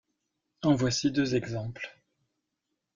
[0.63, 2.01] En voici deux exemples.